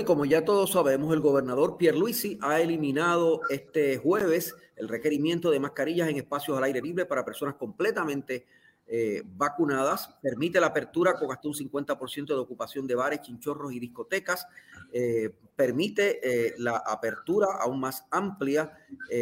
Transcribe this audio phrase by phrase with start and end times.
[0.00, 5.60] Y como ya todos sabemos, el gobernador Pierluisi ha eliminado este jueves el requerimiento de
[5.60, 8.46] mascarillas en espacios al aire libre para personas completamente
[8.86, 10.16] eh, vacunadas.
[10.22, 14.46] Permite la apertura con hasta un 50% de ocupación de bares, chinchorros y discotecas.
[14.92, 18.72] Eh, permite eh, la apertura aún más amplia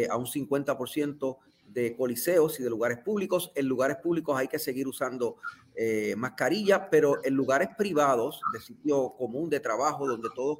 [0.09, 3.51] a un 50% de coliseos y de lugares públicos.
[3.55, 5.37] En lugares públicos hay que seguir usando
[5.75, 10.59] eh, mascarilla, pero en lugares privados, de sitio común de trabajo, donde todos,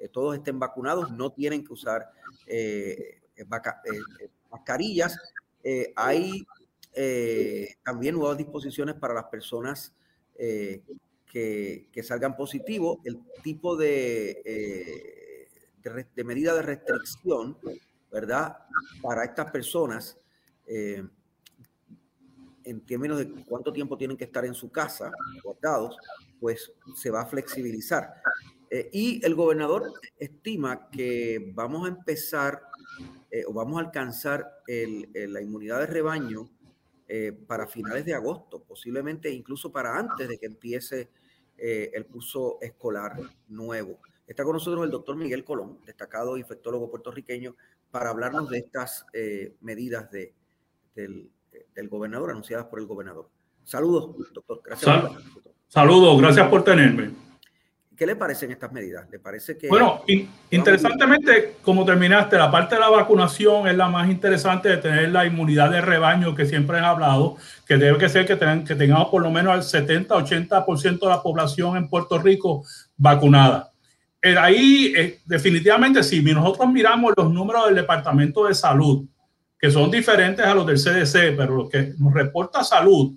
[0.00, 2.10] eh, todos estén vacunados, no tienen que usar
[2.46, 3.20] eh,
[4.50, 5.16] mascarillas.
[5.96, 6.44] hay
[7.84, 9.94] también nuevas disposiciones para las personas
[10.36, 12.98] que, salgan positivos.
[13.04, 14.42] El tipo de,
[16.14, 17.56] de, medida de restricción,
[18.10, 18.58] ¿verdad?
[19.00, 20.18] Para estas personas
[20.72, 21.02] eh,
[22.62, 25.10] en términos de cuánto tiempo tienen que estar en su casa
[25.42, 25.96] guardados,
[26.38, 28.22] pues se va a flexibilizar.
[28.70, 32.62] Eh, y el gobernador estima que vamos a empezar
[33.30, 36.48] eh, o vamos a alcanzar la inmunidad de rebaño
[37.48, 41.10] para finales de agosto, posiblemente incluso para antes de que empiece
[41.56, 43.16] el curso escolar
[43.48, 43.98] nuevo.
[44.28, 47.56] Está con nosotros el doctor Miguel Colón, destacado infectólogo puertorriqueño,
[47.90, 49.06] para hablarnos de estas
[49.60, 50.34] medidas de,
[50.94, 53.28] del, gobernador, anunciadas por el gobernador.
[53.64, 54.62] Saludos, doctor.
[54.64, 55.10] Gracias.
[55.66, 57.29] saludos, gracias por tenerme.
[58.00, 59.04] ¿Qué le parecen estas medidas?
[59.10, 59.68] ¿Le parece que...
[59.68, 60.02] Bueno,
[60.48, 65.26] interesantemente, como terminaste, la parte de la vacunación es la más interesante de tener la
[65.26, 69.20] inmunidad de rebaño que siempre han hablado, que debe que ser que, que tengamos por
[69.20, 72.64] lo menos al 70-80% de la población en Puerto Rico
[72.96, 73.70] vacunada.
[74.22, 79.04] Eh, ahí, eh, definitivamente, si nosotros miramos los números del Departamento de Salud,
[79.58, 83.12] que son diferentes a los del CDC, pero lo que nos reporta salud,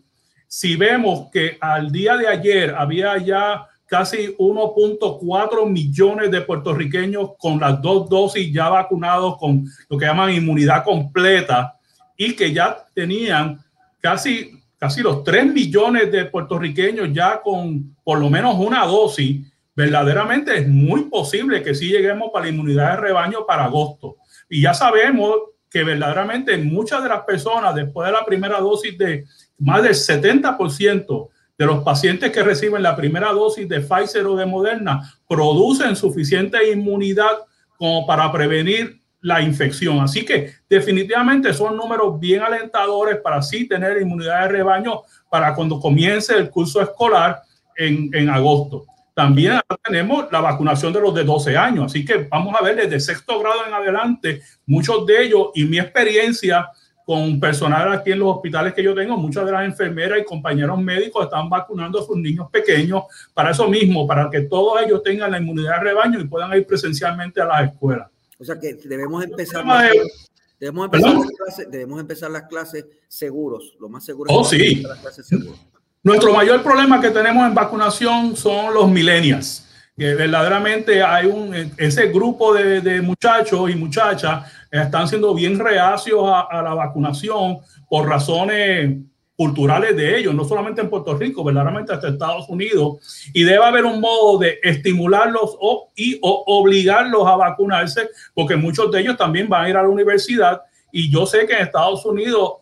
[0.45, 7.59] si vemos que al día de ayer había ya casi 1.4 millones de puertorriqueños con
[7.59, 11.77] las dos dosis ya vacunados con lo que llaman inmunidad completa
[12.17, 13.63] y que ya tenían
[14.01, 19.45] casi, casi los 3 millones de puertorriqueños ya con por lo menos una dosis,
[19.75, 24.15] verdaderamente es muy posible que sí lleguemos para la inmunidad de rebaño para agosto.
[24.49, 25.35] Y ya sabemos
[25.69, 29.25] que verdaderamente muchas de las personas después de la primera dosis de
[29.59, 34.45] más del 70% de los pacientes que reciben la primera dosis de Pfizer o de
[34.45, 37.37] Moderna producen suficiente inmunidad
[37.77, 39.99] como para prevenir la infección.
[40.01, 45.79] Así que definitivamente son números bien alentadores para así tener inmunidad de rebaño para cuando
[45.79, 47.41] comience el curso escolar
[47.75, 48.85] en, en agosto.
[49.13, 52.99] También tenemos la vacunación de los de 12 años, así que vamos a ver desde
[52.99, 56.67] sexto grado en adelante, muchos de ellos y mi experiencia
[57.05, 60.79] con personal aquí en los hospitales que yo tengo, muchas de las enfermeras y compañeros
[60.79, 63.03] médicos están vacunando a sus niños pequeños
[63.33, 66.65] para eso mismo, para que todos ellos tengan la inmunidad de rebaño y puedan ir
[66.65, 68.09] presencialmente a las escuelas.
[68.39, 69.91] O sea que debemos empezar, las,
[70.59, 74.33] debemos empezar, las, clases, debemos empezar las clases seguros, lo más seguro.
[74.33, 74.81] Oh, sí.
[74.81, 75.59] Las clases seguros.
[76.03, 79.65] Nuestro mayor problema que tenemos en vacunación son los millennials,
[79.97, 86.61] que verdaderamente hay un, ese grupo de, muchachos y muchachas están siendo bien reacios a,
[86.63, 88.97] la vacunación por razones
[89.35, 93.85] culturales de ellos, no solamente en Puerto Rico, verdaderamente hasta Estados Unidos, y debe haber
[93.85, 99.47] un modo de estimularlos o, y o obligarlos a vacunarse, porque muchos de ellos también
[99.47, 100.61] van a ir a la universidad,
[100.91, 102.53] y yo sé que en Estados Unidos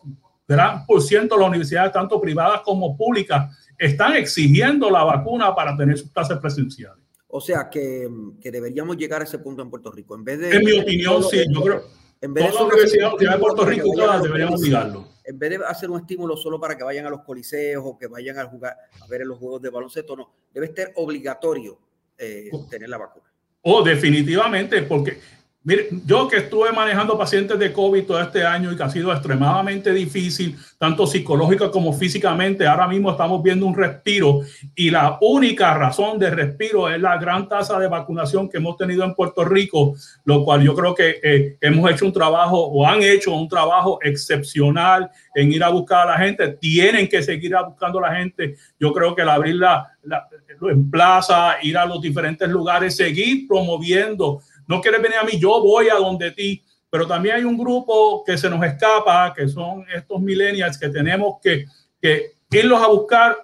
[0.46, 5.76] gran por ciento de las universidades, tanto privadas como públicas, están exigiendo la vacuna para
[5.76, 7.02] tener sus clases presenciales.
[7.28, 8.10] O sea que,
[8.42, 10.14] que, deberíamos llegar a ese punto en Puerto Rico.
[10.14, 10.54] En vez de.
[10.54, 11.42] En mi opinión, sí.
[11.50, 12.01] Yo creo.
[12.22, 15.08] En vez de todas las universidades de Puerto Rico todas deberíamos obligarlo.
[15.24, 18.06] En vez de hacer un estímulo solo para que vayan a los coliseos o que
[18.06, 20.32] vayan a jugar, a ver en los juegos de baloncesto, no.
[20.54, 21.78] Debe ser obligatorio
[22.16, 23.26] eh, tener la vacuna.
[23.62, 25.18] Oh, definitivamente, porque
[25.64, 29.12] Mire, yo que estuve manejando pacientes de COVID todo este año y que ha sido
[29.12, 34.40] extremadamente difícil, tanto psicológica como físicamente, ahora mismo estamos viendo un respiro
[34.74, 39.04] y la única razón de respiro es la gran tasa de vacunación que hemos tenido
[39.04, 39.94] en Puerto Rico,
[40.24, 44.00] lo cual yo creo que eh, hemos hecho un trabajo o han hecho un trabajo
[44.02, 46.48] excepcional en ir a buscar a la gente.
[46.60, 48.56] Tienen que seguir buscando a la gente.
[48.80, 50.26] Yo creo que el abrir la, la
[50.70, 55.60] en plaza, ir a los diferentes lugares, seguir promoviendo no quieres venir a mí, yo
[55.62, 56.62] voy a donde ti.
[56.90, 61.36] Pero también hay un grupo que se nos escapa, que son estos millennials que tenemos
[61.42, 61.64] que,
[62.00, 63.36] que irlos a buscar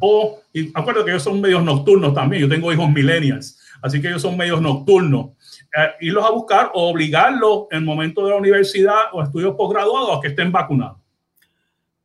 [0.00, 4.08] o, y acuérdate que ellos son medios nocturnos también, yo tengo hijos millennials, así que
[4.08, 5.30] ellos son medios nocturnos.
[5.76, 10.18] Eh, irlos a buscar o obligarlos en el momento de la universidad o estudios posgraduados
[10.18, 10.98] a que estén vacunados.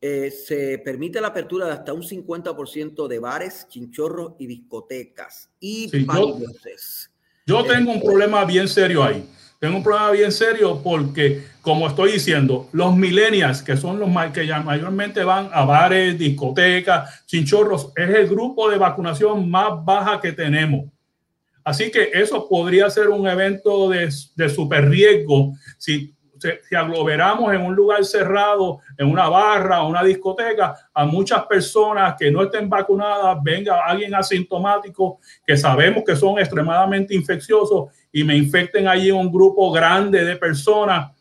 [0.02, 5.90] Eh, se permite la apertura de hasta un 50% de bares, chinchorros y discotecas y
[5.90, 6.38] sí, yo
[7.66, 9.24] tengo un problema bien serio ahí.
[9.60, 14.48] Tengo un problema bien serio porque, como estoy diciendo, los millennials, que son los que
[14.48, 20.32] ya mayormente van a bares, discotecas, chinchorros, es el grupo de vacunación más baja que
[20.32, 20.86] tenemos.
[21.64, 27.62] Así que eso podría ser un evento de, de super riesgo si si aglomeramos en
[27.62, 32.70] un lugar cerrado, en una barra o una discoteca, a muchas personas que no estén
[32.70, 39.32] vacunadas, venga alguien asintomático que sabemos que son extremadamente infecciosos y me infecten allí un
[39.32, 41.12] grupo grande de personas.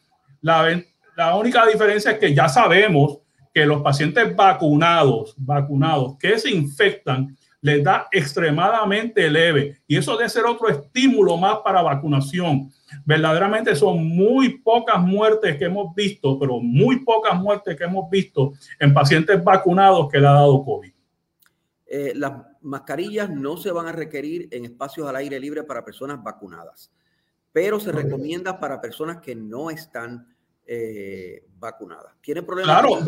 [0.41, 0.81] La,
[1.17, 3.19] la única diferencia es que ya sabemos
[3.53, 9.81] que los pacientes vacunados, vacunados que se infectan, les da extremadamente leve.
[9.87, 12.70] Y eso debe ser otro estímulo más para vacunación.
[13.05, 18.52] Verdaderamente son muy pocas muertes que hemos visto, pero muy pocas muertes que hemos visto
[18.78, 20.93] en pacientes vacunados que le ha dado COVID.
[21.90, 26.22] Eh, las mascarillas no se van a requerir en espacios al aire libre para personas
[26.22, 26.93] vacunadas,
[27.50, 30.26] pero se recomienda para personas que no están
[30.70, 32.12] eh, vacunadas.
[32.20, 32.79] ¿Tiene problemas?
[32.79, 32.99] Claro,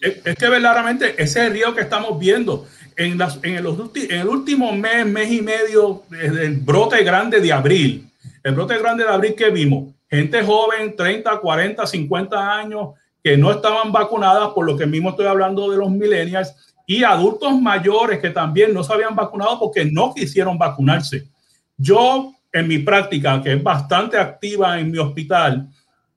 [0.00, 2.66] es, que verdaderamente ese río que estamos viendo
[2.96, 7.40] en, las, en, el, en el último mes, mes y medio, desde el brote grande
[7.40, 8.08] de abril,
[8.44, 12.90] el brote grande de abril que vimos, gente joven, 30, 40, 50 años,
[13.22, 16.54] que no estaban vacunadas, por lo que mismo estoy hablando de los millennials,
[16.86, 21.28] y adultos mayores que también no se habían vacunado porque no quisieron vacunarse.
[21.76, 25.68] Yo, en mi práctica, que es bastante activa en mi hospital,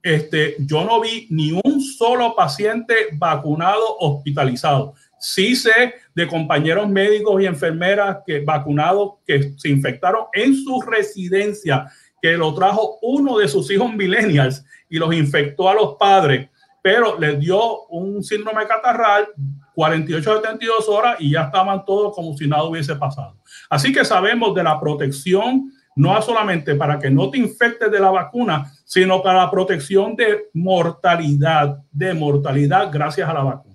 [0.04, 4.92] este, yo no vi ni un solo paciente vacunado hospitalizado.
[5.18, 11.90] Sí sé de compañeros médicos y enfermeras que vacunados que se infectaron en su residencia
[12.20, 16.50] que lo trajo uno de sus hijos millennials y los infectó a los padres,
[16.82, 19.28] pero les dio un síndrome catarral
[19.74, 23.38] 48 a 72 horas y ya estaban todos como si nada hubiese pasado.
[23.70, 28.10] Así que sabemos de la protección, no solamente para que no te infectes de la
[28.10, 33.74] vacuna, sino para la protección de mortalidad, de mortalidad gracias a la vacuna.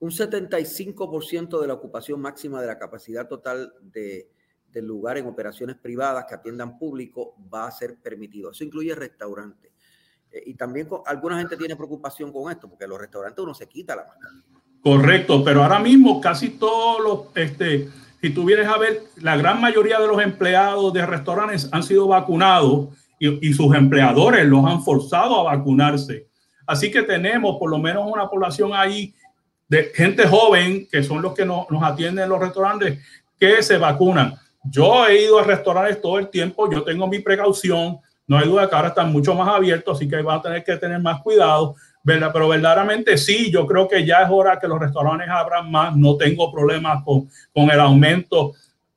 [0.00, 4.28] Un 75% de la ocupación máxima de la capacidad total de
[4.72, 8.50] del lugar en operaciones privadas que atiendan público va a ser permitido.
[8.50, 9.70] Eso incluye restaurantes.
[10.30, 13.68] Eh, y también alguna gente tiene preocupación con esto, porque en los restaurantes uno se
[13.68, 14.60] quita la mascarilla.
[14.82, 17.88] Correcto, pero ahora mismo casi todos los, este,
[18.22, 22.06] si tú vienes a ver, la gran mayoría de los empleados de restaurantes han sido
[22.06, 26.28] vacunados y, sus empleadores los han forzado a vacunarse.
[26.64, 29.12] Así que tenemos por lo menos una población ahí
[29.68, 33.00] de gente joven, que son los que no, nos atienden en los restaurantes,
[33.38, 34.34] que se vacunan.
[34.62, 38.68] Yo he ido a restaurantes todo el tiempo, yo tengo mi precaución, no hay duda
[38.68, 41.74] que ahora están mucho más abiertos, así que va a tener que tener más cuidado,
[42.02, 42.30] ¿verdad?
[42.32, 46.16] Pero verdaderamente sí, yo creo que ya es hora que los restaurantes abran más, no
[46.16, 48.52] tengo problemas con, con el aumento.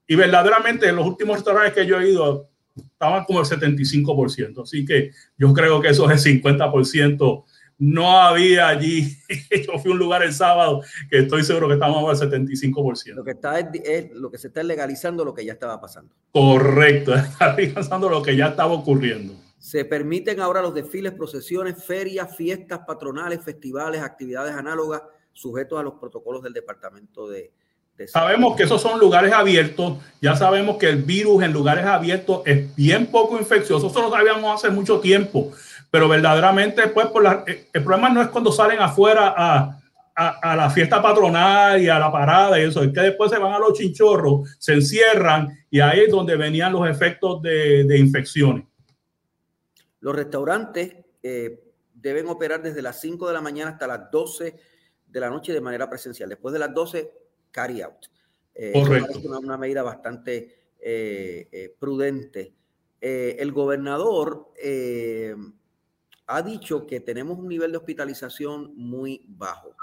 [0.07, 4.85] Y verdaderamente en los últimos restaurantes que yo he ido estaban como el 75%, así
[4.85, 7.43] que yo creo que eso es el 50%
[7.77, 9.17] no había allí.
[9.67, 13.13] Yo fui a un lugar el sábado que estoy seguro que estamos al 75%.
[13.13, 16.13] Lo que, está es, lo que se está legalizando lo que ya estaba pasando.
[16.31, 19.33] Correcto, está legalizando lo que ya estaba ocurriendo.
[19.57, 25.01] Se permiten ahora los desfiles, procesiones, ferias, fiestas patronales, festivales, actividades análogas
[25.33, 27.51] sujetos a los protocolos del Departamento de,
[28.07, 32.75] Sabemos que esos son lugares abiertos, ya sabemos que el virus en lugares abiertos es
[32.75, 35.51] bien poco infeccioso, eso lo sabíamos hace mucho tiempo,
[35.89, 39.81] pero verdaderamente, pues, por eh, el problema no es cuando salen afuera a,
[40.55, 43.59] la fiesta patronal y a la parada y eso, es que después se van a
[43.59, 48.63] los chinchorros, se encierran y ahí es donde venían los efectos de, de infecciones.
[50.05, 54.55] Los restaurantes eh, deben operar desde las 5 de la mañana hasta las 12
[55.07, 56.29] de la noche de manera presencial.
[56.29, 57.11] Después de las 12,
[57.49, 58.05] carry out.
[58.53, 59.17] Eh, Correcto.
[59.17, 62.53] Es una, una, medida bastante eh, prudente
[63.01, 64.51] el gobernador
[66.27, 69.75] ha dicho que tenemos un nivel de hospitalización muy bajo.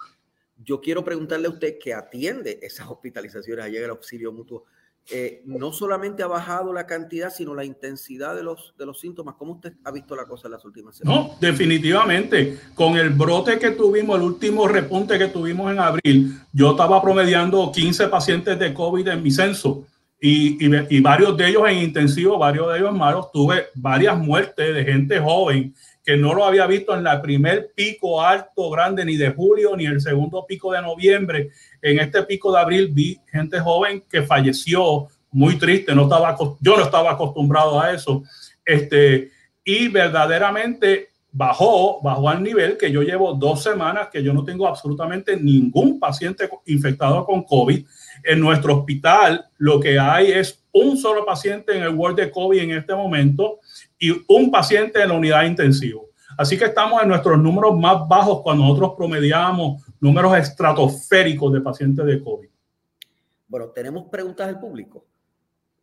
[0.57, 4.67] Yo quiero preguntarle a usted que atiende esas hospitalizaciones, llega el auxilio mutuo.
[5.11, 9.35] Eh, no solamente ha bajado la cantidad, sino la intensidad de los, de los síntomas.
[9.35, 11.27] ¿Cómo usted ha visto la cosa en las últimas semanas?
[11.27, 12.59] No, definitivamente.
[12.75, 17.73] Con el brote que tuvimos, el último repunte que tuvimos en abril, yo estaba promediando
[17.73, 19.85] 15 pacientes de COVID en mi censo.
[20.21, 23.33] Y, y, y varios de ellos en intensivo, varios de ellos malos.
[23.33, 28.23] Tuve varias muertes de gente joven que no lo había visto en la primer pico
[28.23, 31.51] alto grande ni de julio ni el segundo pico de noviembre.
[31.81, 36.77] En este pico de abril vi gente joven que falleció, muy triste, no estaba, yo
[36.77, 38.23] no estaba acostumbrado a eso.
[38.65, 39.31] Este,
[39.65, 44.69] y verdaderamente bajó, bajó al nivel que yo llevo dos semanas que yo no tengo
[44.69, 47.87] absolutamente ningún paciente infectado con COVID.
[48.25, 52.59] En nuestro hospital lo que hay es un solo paciente en el ward de COVID
[52.59, 53.61] en este momento
[54.03, 56.11] y un paciente en la unidad intensivo.
[56.37, 62.05] Así que estamos en nuestros números más bajos cuando nosotros promediamos números estratosféricos de pacientes
[62.05, 62.49] de COVID.
[63.47, 65.07] Bueno, tenemos preguntas del público.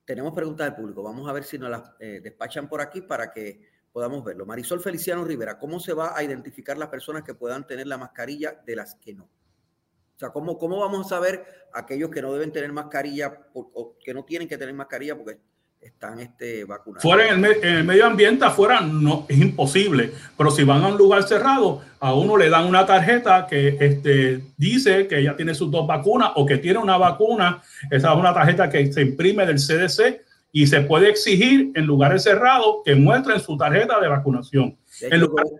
[0.03, 1.01] Tenemos preguntas del público.
[1.01, 3.61] Vamos a ver si nos las eh, despachan por aquí para que
[3.93, 4.45] podamos verlo.
[4.45, 8.61] Marisol Feliciano Rivera, ¿cómo se va a identificar las personas que puedan tener la mascarilla
[8.65, 9.23] de las que no?
[9.23, 14.13] O sea, ¿cómo, cómo vamos a saber aquellos que no deben tener mascarilla o que
[14.13, 15.39] no tienen que tener mascarilla porque
[15.81, 17.01] están este, vacunados.
[17.01, 21.23] Fuera en el, medio ambiente, afuera no es imposible, pero si van a un lugar
[21.23, 25.87] cerrado, a uno le dan una tarjeta que este, dice que ya tiene sus dos
[25.87, 27.61] vacunas o que tiene una vacuna.
[27.89, 30.21] Esa es una tarjeta que se imprime del CDC
[30.51, 34.77] y se puede exigir en lugares cerrados que muestren su tarjeta de vacunación.
[35.01, 35.51] En lugares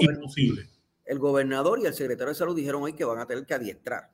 [0.00, 0.68] imposible.
[1.04, 4.10] El gobernador y el secretario de salud dijeron hoy que van a tener que adiestrar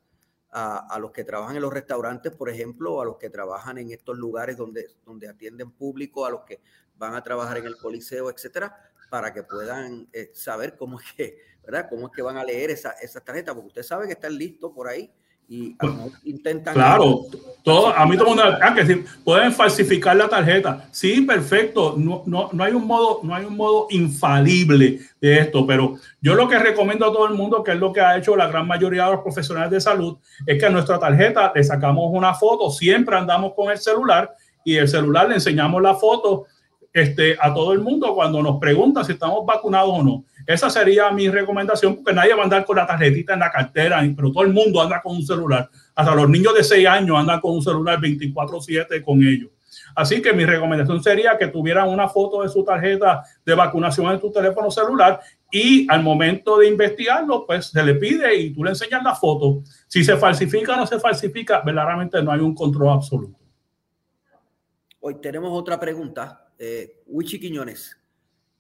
[0.58, 4.16] a, los que trabajan en los restaurantes, por ejemplo, a los que trabajan en estos
[4.16, 6.62] lugares donde, donde atienden público, a los que
[6.96, 8.75] van a trabajar en el coliseo, etcétera,
[9.10, 11.88] para que puedan eh, saber cómo es que, ¿verdad?
[11.90, 14.72] Cómo es que van a leer esa, esa tarjeta, porque usted sabe que están listos
[14.75, 15.12] por ahí
[15.48, 15.92] y pues,
[16.24, 16.74] intentan.
[16.74, 17.26] Claro,
[17.62, 20.88] todo, a mí todo el mundo, ah, que pueden falsificar la tarjeta.
[20.90, 21.94] Sí, perfecto.
[21.96, 26.34] No, no, no, hay un modo, no hay un modo infalible de esto, pero yo
[26.34, 28.66] lo que recomiendo a todo el mundo, que es lo que ha hecho la gran
[28.66, 32.70] mayoría de los profesionales de salud, es que a nuestra tarjeta le sacamos una foto,
[32.70, 34.34] siempre andamos con el celular
[34.64, 36.46] y el celular le enseñamos la foto
[36.92, 40.24] este, a todo el mundo cuando nos pregunta si estamos vacunados o no.
[40.46, 44.00] Esa sería mi recomendación, porque nadie va a andar con la tarjetita en la cartera,
[44.14, 45.68] pero todo el mundo anda con un celular.
[45.94, 49.50] Hasta los niños de 6 años andan con un celular 24/7 con ellos.
[49.94, 54.20] Así que mi recomendación sería que tuvieran una foto de su tarjeta de vacunación en
[54.20, 58.70] tu teléfono celular y al momento de investigarlo, pues se le pide y tú le
[58.70, 59.62] enseñas la foto.
[59.86, 63.38] Si se falsifica o no se falsifica, verdaderamente no hay un control absoluto.
[65.00, 66.48] Hoy tenemos otra pregunta.
[66.58, 67.02] Eh,
[67.40, 67.96] Quiñones,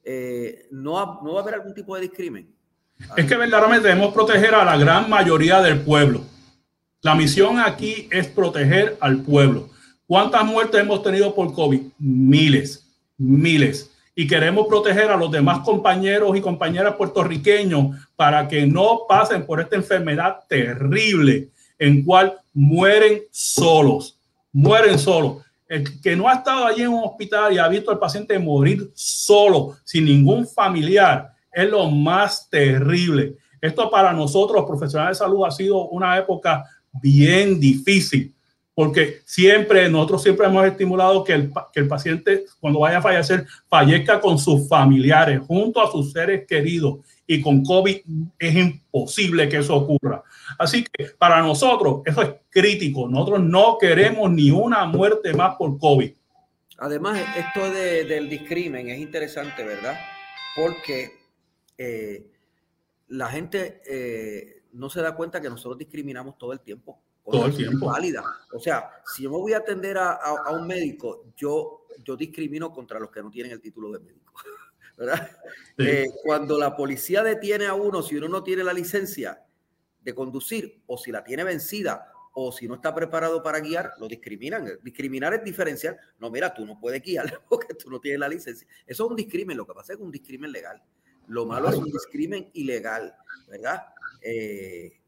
[0.08, 2.54] eh, no, no va a haber algún tipo de discrimen.
[3.16, 6.22] Es que verdaderamente debemos proteger a la gran mayoría del pueblo.
[7.02, 9.68] La misión aquí es proteger al pueblo.
[10.06, 11.80] ¿Cuántas muertes hemos tenido por COVID?
[11.98, 12.86] Miles,
[13.18, 13.90] miles.
[14.14, 19.60] Y queremos proteger a los demás compañeros y compañeras puertorriqueños para que no pasen por
[19.60, 24.18] esta enfermedad terrible en cual mueren solos,
[24.52, 27.98] mueren solos el que no ha estado allí en un hospital y ha visto al
[27.98, 33.36] paciente morir solo, sin ningún familiar, es lo más terrible.
[33.60, 38.34] Esto para nosotros, profesionales de salud, ha sido una época bien difícil,
[38.74, 43.46] porque siempre, nosotros siempre hemos estimulado que el, que el paciente, cuando vaya a fallecer,
[43.68, 46.98] fallezca con sus familiares, junto a sus seres queridos.
[47.26, 47.96] Y con COVID
[48.38, 50.22] es imposible que eso ocurra.
[50.58, 53.08] Así que para nosotros eso es crítico.
[53.08, 56.12] Nosotros no queremos ni una muerte más por COVID.
[56.78, 59.98] Además, esto del discrimen es interesante, ¿verdad?
[60.54, 61.10] Porque
[61.78, 62.30] eh,
[63.08, 67.00] la gente eh, no se da cuenta que nosotros discriminamos todo el tiempo.
[67.24, 67.86] Todo el tiempo.
[67.86, 68.22] Válida.
[68.52, 70.18] O sea, si yo me voy a atender a,
[70.52, 74.32] un médico, yo, yo discrimino contra los que no tienen el título de médico.
[74.96, 75.30] ¿Verdad?
[75.78, 79.46] Eh, cuando la policía detiene a uno, si uno no tiene la licencia,
[80.06, 84.06] de conducir o si la tiene vencida o si no está preparado para guiar, lo
[84.06, 84.78] discriminan.
[84.82, 85.98] Discriminar es diferencial.
[86.20, 88.68] No, mira, tú no puedes guiar porque tú no tienes la licencia.
[88.86, 89.56] Eso es un discrimen.
[89.56, 90.80] Lo que pasa es que es un discrimen legal.
[91.26, 93.16] Lo malo es un discrimen ilegal,
[93.48, 93.82] ¿verdad?
[94.22, 95.00] Eh,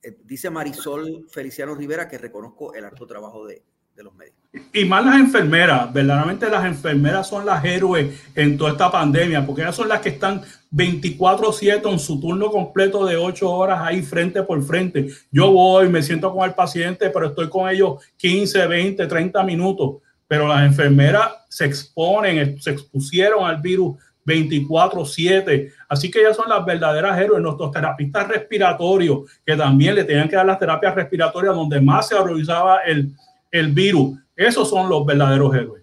[0.00, 3.64] eh, dice Marisol Feliciano Rivera que reconozco el alto trabajo de,
[3.96, 4.36] de los médicos.
[4.72, 9.62] Y más las enfermeras, verdaderamente las enfermeras son las héroes en toda esta pandemia, porque
[9.62, 14.42] ellas son las que están 24/7 en su turno completo de 8 horas ahí frente
[14.42, 15.08] por frente.
[15.30, 19.96] Yo voy, me siento con el paciente, pero estoy con ellos 15, 20, 30 minutos.
[20.28, 25.72] pero las enfermeras se exponen, se expusieron al virus 24/7.
[25.88, 30.34] Así que ellas son las verdaderas héroes, nuestros terapistas respiratorios, que también le tenían que
[30.34, 33.12] dar las terapias respiratorias donde más se revisaba el,
[33.58, 34.18] el virus.
[34.34, 35.82] Esos son los verdaderos héroes.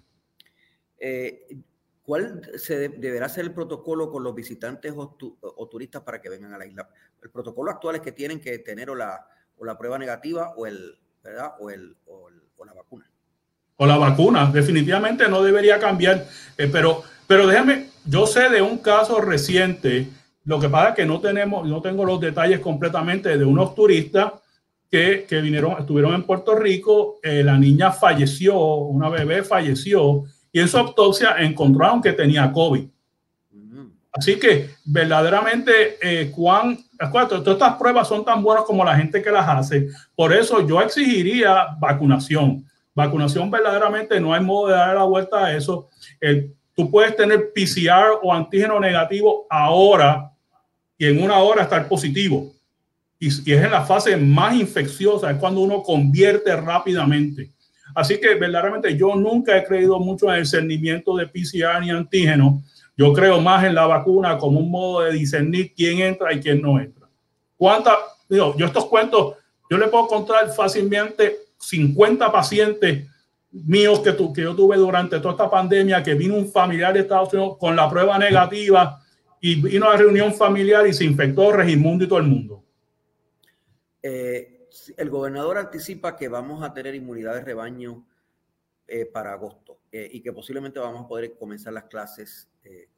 [0.99, 1.47] Eh,
[2.03, 6.57] ¿Cuál se deberá ser el protocolo con los visitantes o, turistas para que vengan a
[6.57, 6.89] la isla?
[7.21, 9.25] El protocolo actual es que tienen que tener o la,
[9.57, 11.53] o la prueba negativa o, el, ¿verdad?
[11.59, 12.29] O, el, o,
[12.65, 13.09] la vacuna.
[13.77, 16.25] O la vacuna, definitivamente no debería cambiar.
[16.57, 20.07] Eh, pero, pero déjame, yo sé de un caso reciente,
[20.45, 24.33] lo que pasa es que no tenemos, no tengo los detalles completamente de unos turistas
[24.93, 30.59] que, que vinieron, estuvieron en Puerto Rico, eh, la niña falleció, una bebé falleció y
[30.59, 32.85] en su autopsia encontraron que tenía COVID.
[34.11, 39.49] Así que verdaderamente, eh, todas estas pruebas son tan buenas como la gente que las
[39.49, 39.87] hace.
[40.15, 42.63] Por eso yo exigiría vacunación.
[42.93, 45.89] Vacunación verdaderamente no hay modo de dar la vuelta a eso.
[46.75, 50.31] tú puedes tener PCR o antígeno negativo ahora
[50.99, 52.52] y en una hora estar positivo.
[53.23, 57.51] Y, y es en la fase más infecciosa, es cuando uno convierte rápidamente.
[57.95, 62.63] Así que verdaderamente yo nunca he creído mucho en el cernimiento de PCR ni antígeno.
[62.97, 66.61] Yo creo más en la vacuna como un modo de discernir quién entra y quién
[66.61, 67.07] no entra.
[67.55, 67.95] ¿Cuántas?
[68.27, 69.35] Digo, yo estos cuentos,
[69.69, 73.07] yo le puedo contar fácilmente 50 pacientes
[73.51, 77.01] míos que, tu, que yo tuve durante toda esta pandemia, que vino un familiar de
[77.01, 78.99] Estados Unidos con la prueba negativa
[79.39, 82.63] y vino a la reunión familiar y se infectó Regimundo y todo el mundo.
[84.03, 88.05] Eh, el gobernador anticipa que vamos a tener inmunidad de rebaño
[88.85, 92.89] eh, para agosto eh, y que posiblemente vamos a poder comenzar las clases eh,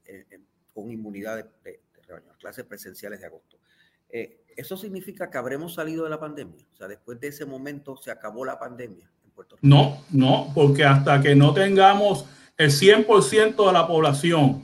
[0.74, 3.60] con inmunidad de, rebaño, las clases presenciales de agosto.
[4.10, 6.66] ¿Eso significa que habremos salido de la pandemia?
[6.74, 9.68] O sea, después de ese momento se acabó la pandemia en Puerto Rico.
[9.68, 12.26] No, no, porque hasta que no tengamos
[12.58, 14.64] el 100% de la población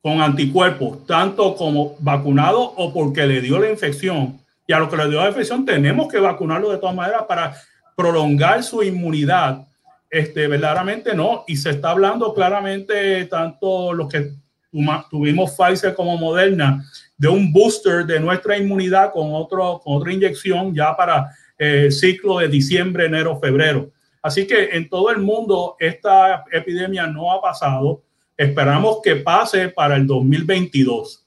[0.00, 4.41] con anticuerpos, tanto como vacunado o porque le dio la infección,
[4.72, 7.54] y a lo que le dio la infección tenemos que vacunarlo de todas maneras para
[7.94, 9.66] prolongar su inmunidad.
[10.08, 11.44] Este, verdaderamente no.
[11.46, 14.32] Y se está hablando claramente, tanto los que
[15.10, 16.82] tuvimos Pfizer como Moderna,
[17.18, 21.90] de un booster de nuestra inmunidad con, otro, con otra inyección ya para el eh,
[21.90, 23.90] ciclo de diciembre, enero, febrero.
[24.22, 28.02] Así que en todo el mundo esta epidemia no ha pasado.
[28.38, 31.21] Esperamos que pase para el 2022.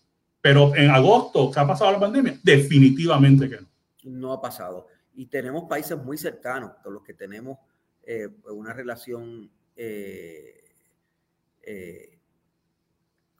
[0.45, 2.39] Pero en agosto, ¿se ha pasado la pandemia?
[2.43, 3.67] Definitivamente que no.
[4.03, 4.86] No ha pasado.
[5.15, 7.58] Y tenemos países muy cercanos con los que tenemos
[8.03, 10.63] eh, una relación, eh,
[11.63, 12.19] eh,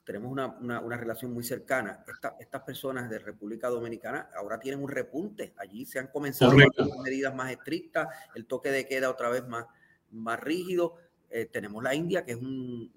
[0.04, 2.04] tenemos una, una, relación muy cercana.
[2.40, 5.54] estas personas de República Dominicana ahora tienen un repunte.
[5.58, 6.56] Allí se han comenzado
[7.04, 9.68] medidas más estrictas, el toque de queda otra vez más,
[10.10, 10.96] más rígido
[11.38, 12.90] eh, tenemos la India, que es un,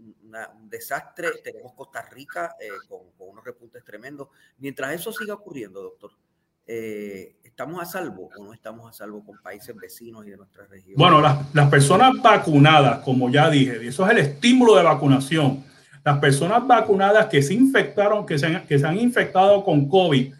[0.71, 4.29] desastre, tenemos Costa Rica eh, con, unos repuntes tremendos.
[4.59, 6.13] Mientras eso siga ocurriendo, doctor,
[6.65, 10.67] eh, ¿estamos a salvo o no estamos a salvo con países vecinos y de nuestra
[10.67, 10.95] región?
[10.97, 15.65] Bueno, las, las personas vacunadas, como ya dije, y eso es el estímulo de vacunación,
[16.05, 20.33] las personas vacunadas que se infectaron, que se han, que se han infectado con COVID,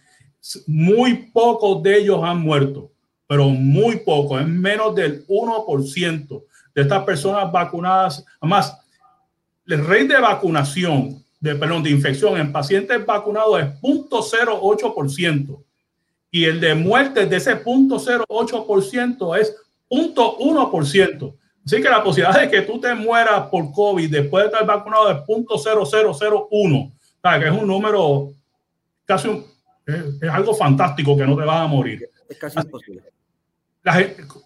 [0.69, 2.93] muy pocos de ellos han muerto,
[3.27, 8.25] pero muy pocos, es menos del 1% de estas personas vacunadas.
[8.41, 8.77] Además,
[9.67, 15.63] el rey de vacunación, de, perdón, de infección en pacientes vacunados es 0.08%
[16.31, 19.57] y el de muerte de ese 0.08% es
[19.91, 21.35] 0.1%.
[21.65, 25.11] Así que la posibilidad de que tú te mueras por COVID después de estar vacunado
[25.11, 26.93] es 0.0001,
[27.41, 28.31] que es un número
[29.05, 29.45] casi
[29.87, 32.09] es, algo fantástico que no te vas a morir.
[32.29, 33.03] Es casi imposible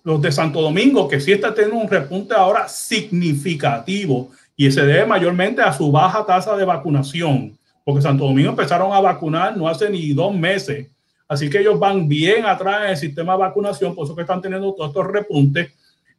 [0.04, 5.06] los de Santo Domingo, que sí está teniendo un repunte ahora significativo y se debe
[5.06, 9.88] mayormente a su baja tasa de vacunación, porque Santo Domingo empezaron a vacunar no hace
[9.90, 10.88] ni dos meses,
[11.28, 14.42] así que ellos van bien atrás en el sistema de vacunación, por eso que están
[14.42, 15.72] teniendo todos estos repuntes.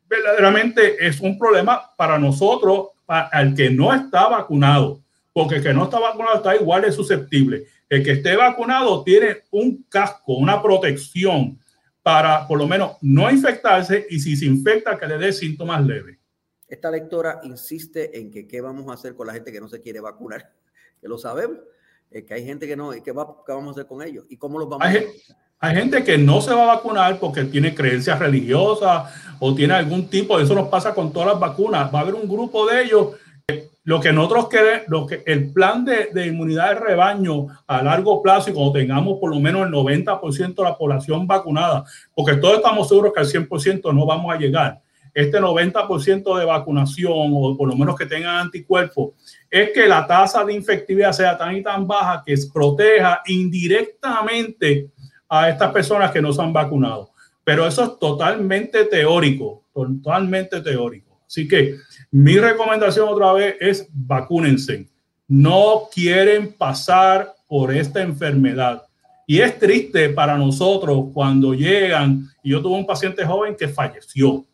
[0.10, 5.00] Verdaderamente es un problema para nosotros, para el que no está vacunado,
[5.32, 7.66] porque el que no está vacunado está igual de susceptible.
[7.90, 11.60] El que esté vacunado tiene un casco, una protección
[12.04, 16.20] para por lo menos no infectarse y si se infecta que le dé síntomas leves.
[16.68, 19.82] Esta lectora insiste en que qué vamos a hacer con la gente que no se
[19.82, 20.52] quiere vacunar,
[21.02, 21.60] que lo sabemos,
[22.12, 24.26] que hay gente que no, ¿qué, va, qué vamos a hacer con ellos?
[24.30, 25.12] ¿Y cómo los vamos hay, a hacer?
[25.60, 30.10] Hay gente que no se va a vacunar porque tiene creencias religiosas o tiene algún
[30.10, 33.16] tipo, eso nos pasa con todas las vacunas, va a haber un grupo de ellos
[33.86, 38.50] lo que nosotros queremos, lo que el plan de, inmunidad de rebaño a largo plazo
[38.50, 41.84] y cuando tengamos por lo menos el 90% de la población vacunada,
[42.16, 44.82] porque todos estamos seguros que al 100% no vamos a llegar.
[45.14, 49.12] este 90% de vacunación o por lo menos que tengan anticuerpos
[49.52, 54.90] es que la tasa de infectividad sea tan y tan baja que proteja indirectamente
[55.30, 57.12] a estas personas que no se han vacunado.
[57.44, 61.20] Pero eso es totalmente teórico, totalmente teórico.
[61.28, 61.76] Así que
[62.14, 64.88] mi recomendación otra vez es vacúnense.
[65.28, 68.84] No quieren pasar por esta enfermedad.
[69.26, 74.46] Y es triste para nosotros cuando llegan, y yo tuve un paciente joven que falleció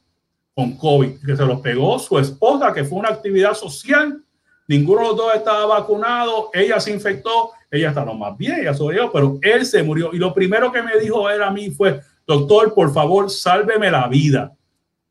[0.56, 4.24] con COVID, que se lo pegó su esposa, que fue una actividad social,
[4.66, 9.12] ninguno de los dos estaba vacunado, ella se infectó, ella estaba más bien, ella sobrevivió,
[9.12, 10.12] pero él se murió.
[10.14, 14.08] Y lo primero que me dijo él a mí fue, doctor, por favor, sálveme la
[14.08, 14.56] vida.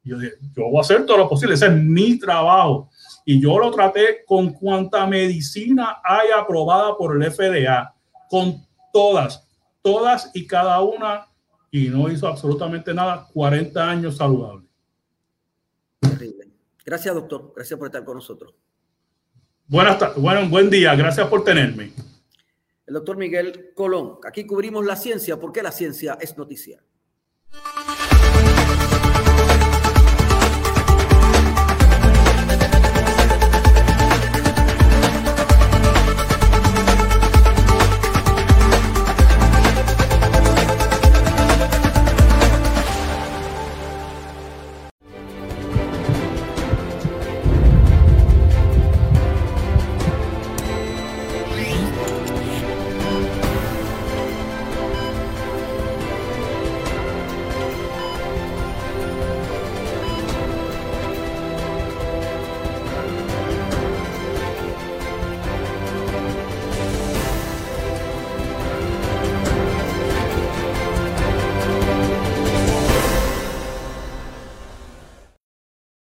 [0.02, 2.90] Yo dije, yo voy a hacer todo lo posible, ese es mi trabajo.
[3.24, 7.94] Y yo lo traté con cuanta medicina haya aprobada por el FDA,
[8.30, 9.48] con todas
[9.82, 11.26] todas y cada una
[11.70, 14.66] y no hizo absolutamente nada, 40 años saludable.
[16.84, 17.52] Gracias, doctor.
[17.54, 18.54] Gracias por estar con nosotros.
[19.66, 20.94] Buenas tardes, bueno, buen día.
[20.94, 21.92] Gracias por tenerme.
[22.86, 24.18] El doctor Miguel Colón.
[24.26, 26.82] Aquí cubrimos la ciencia porque la ciencia es noticia.